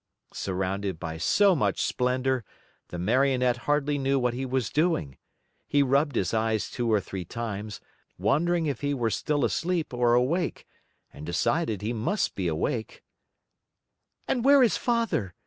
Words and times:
Surrounded 0.33 0.99
by 0.99 1.15
so 1.15 1.55
much 1.55 1.79
splendor, 1.79 2.43
the 2.87 2.97
Marionette 2.97 3.65
hardly 3.69 3.99
knew 3.99 4.17
what 4.17 4.33
he 4.33 4.47
was 4.47 4.71
doing. 4.71 5.15
He 5.67 5.83
rubbed 5.83 6.15
his 6.15 6.33
eyes 6.33 6.71
two 6.71 6.91
or 6.91 6.99
three 6.99 7.23
times, 7.23 7.79
wondering 8.17 8.65
if 8.65 8.81
he 8.81 8.95
were 8.95 9.11
still 9.11 9.45
asleep 9.45 9.93
or 9.93 10.15
awake 10.15 10.65
and 11.13 11.23
decided 11.23 11.83
he 11.83 11.93
must 11.93 12.33
be 12.33 12.47
awake. 12.47 13.03
"And 14.27 14.43
where 14.43 14.63
is 14.63 14.75
Father?" 14.75 15.35